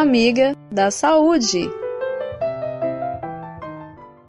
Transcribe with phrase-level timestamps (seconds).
[0.00, 1.68] amiga da saúde.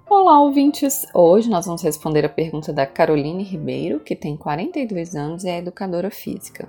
[0.10, 1.06] Olá, ouvintes!
[1.14, 5.60] Hoje nós vamos responder a pergunta da Caroline Ribeiro, que tem 42 anos e é
[5.60, 6.68] educadora física.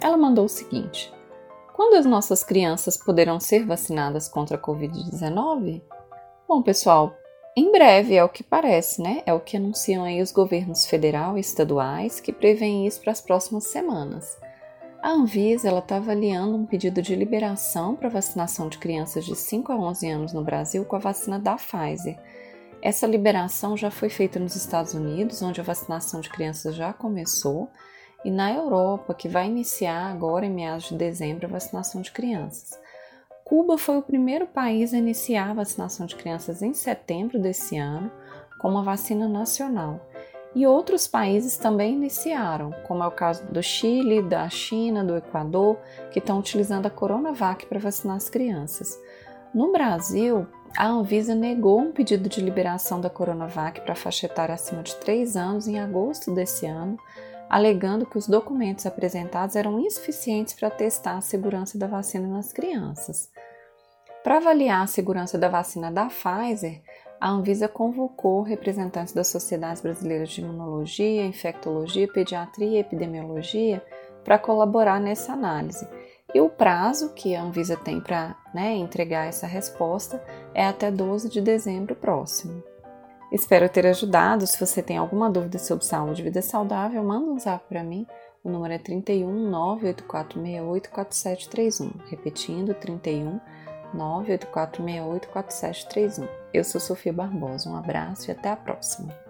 [0.00, 1.12] Ela mandou o seguinte:
[1.74, 5.82] Quando as nossas crianças poderão ser vacinadas contra a Covid-19?
[6.48, 7.14] Bom, pessoal,
[7.54, 9.22] em breve é o que parece, né?
[9.26, 13.20] É o que anunciam aí os governos federal e estaduais que preveem isso para as
[13.20, 14.38] próximas semanas.
[15.00, 19.76] A Anvisa está avaliando um pedido de liberação para vacinação de crianças de 5 a
[19.76, 22.18] 11 anos no Brasil com a vacina da Pfizer.
[22.82, 27.70] Essa liberação já foi feita nos Estados Unidos, onde a vacinação de crianças já começou,
[28.24, 32.76] e na Europa, que vai iniciar agora em meados de dezembro a vacinação de crianças.
[33.44, 38.10] Cuba foi o primeiro país a iniciar a vacinação de crianças em setembro desse ano
[38.58, 40.00] com uma vacina nacional
[40.54, 45.78] e outros países também iniciaram, como é o caso do Chile, da China, do Equador,
[46.10, 48.98] que estão utilizando a Coronavac para vacinar as crianças.
[49.54, 54.82] No Brasil, a Anvisa negou um pedido de liberação da Coronavac para faixa etária acima
[54.82, 56.98] de 3 anos em agosto desse ano,
[57.48, 63.30] alegando que os documentos apresentados eram insuficientes para testar a segurança da vacina nas crianças.
[64.22, 66.82] Para avaliar a segurança da vacina da Pfizer,
[67.20, 73.82] a Anvisa convocou representantes das sociedades brasileiras de imunologia, infectologia, pediatria e epidemiologia
[74.24, 75.88] para colaborar nessa análise.
[76.34, 80.22] E o prazo que a Anvisa tem para né, entregar essa resposta
[80.54, 82.62] é até 12 de dezembro próximo.
[83.32, 84.46] Espero ter ajudado.
[84.46, 88.06] Se você tem alguma dúvida sobre saúde e vida saudável, manda um zap para mim.
[88.44, 91.90] O número é 31 98468 4731.
[92.08, 93.40] Repetindo, 31
[93.94, 96.28] 984684731.
[96.52, 97.70] Eu sou Sofia Barbosa.
[97.70, 99.27] Um abraço e até a próxima.